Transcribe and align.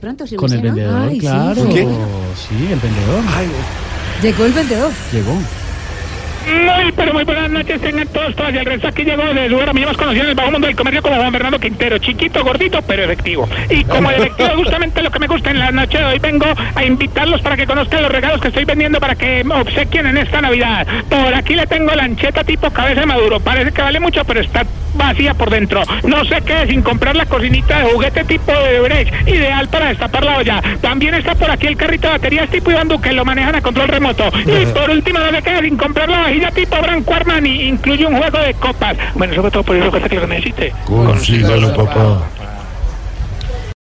Pronto 0.00 0.26
se 0.26 0.36
Con 0.36 0.52
el 0.52 0.60
vendedor, 0.60 1.08
Ay, 1.10 1.18
claro. 1.18 1.68
¿Qué? 1.68 1.86
Sí, 2.36 2.68
el 2.70 2.78
vendedor. 2.78 3.24
Llegó 4.22 4.44
el 4.44 4.52
vendedor. 4.52 4.92
Llegó. 5.12 5.32
Muy, 6.48 6.92
pero 6.92 7.12
muy 7.12 7.24
buenas 7.24 7.50
noches, 7.50 7.80
tengan 7.80 8.08
todos, 8.08 8.34
todas. 8.34 8.54
Y 8.54 8.56
el 8.56 8.64
resto 8.64 8.88
aquí 8.88 9.04
llegó 9.04 9.22
de 9.34 9.48
lugar 9.48 9.68
a 9.68 9.72
mí 9.72 9.84
más 9.84 9.96
conocido 9.96 10.24
en 10.24 10.30
el 10.30 10.34
bajo 10.34 10.50
mundo 10.50 10.66
del 10.66 10.76
comercio 10.76 11.02
como 11.02 11.16
Juan 11.16 11.32
Fernando 11.32 11.58
Quintero. 11.58 11.98
Chiquito, 11.98 12.42
gordito, 12.42 12.80
pero 12.86 13.04
efectivo. 13.04 13.48
Y 13.68 13.84
como 13.84 14.10
efectivo, 14.12 14.48
justamente 14.56 15.02
lo 15.02 15.10
que 15.10 15.17
gusta 15.38 15.50
en 15.52 15.58
la 15.60 15.70
noche 15.70 15.98
de 15.98 16.04
hoy, 16.04 16.18
vengo 16.18 16.46
a 16.74 16.84
invitarlos 16.84 17.40
para 17.42 17.56
que 17.56 17.64
conozcan 17.64 18.02
los 18.02 18.10
regalos 18.10 18.40
que 18.40 18.48
estoy 18.48 18.64
vendiendo 18.64 18.98
para 18.98 19.14
que 19.14 19.44
obsequien 19.48 20.06
en 20.06 20.16
esta 20.16 20.40
Navidad. 20.40 20.84
Por 21.08 21.32
aquí 21.32 21.54
le 21.54 21.64
tengo 21.66 21.94
lancheta 21.94 22.42
tipo 22.42 22.68
cabeza 22.70 23.00
de 23.00 23.06
maduro. 23.06 23.38
Parece 23.38 23.70
que 23.70 23.80
vale 23.80 24.00
mucho, 24.00 24.24
pero 24.24 24.40
está 24.40 24.66
vacía 24.94 25.34
por 25.34 25.48
dentro. 25.50 25.82
No 26.02 26.24
sé 26.24 26.42
qué, 26.44 26.66
sin 26.66 26.82
comprar 26.82 27.14
la 27.14 27.26
cocinita 27.26 27.78
de 27.78 27.92
juguete 27.92 28.24
tipo 28.24 28.50
de 28.50 28.80
Brecht, 28.80 29.28
ideal 29.28 29.68
para 29.68 29.90
destapar 29.90 30.24
la 30.24 30.38
olla. 30.38 30.60
También 30.80 31.14
está 31.14 31.36
por 31.36 31.50
aquí 31.52 31.68
el 31.68 31.76
carrito 31.76 32.08
de 32.08 32.14
baterías 32.14 32.50
tipo 32.50 32.72
Iván 32.72 32.88
Duque, 32.88 33.12
lo 33.12 33.24
manejan 33.24 33.54
a 33.54 33.62
control 33.62 33.86
remoto. 33.86 34.24
Y 34.44 34.66
por 34.66 34.90
último, 34.90 35.20
no 35.20 35.30
se 35.30 35.42
queda 35.42 35.60
sin 35.60 35.76
comprar 35.76 36.08
la 36.08 36.22
vajilla 36.22 36.50
tipo 36.50 36.76
Branco 36.82 37.14
Armani, 37.14 37.68
incluye 37.68 38.06
un 38.06 38.16
juego 38.16 38.38
de 38.38 38.54
copas. 38.54 38.96
Bueno, 39.14 39.34
sobre 39.34 39.52
todo 39.52 39.62
por 39.62 39.76
eso 39.76 39.92
que 39.92 40.00
lo 40.00 40.08
que 40.08 40.26
necesite. 40.26 40.72
Consígalo, 40.84 41.74
papá. 41.76 42.28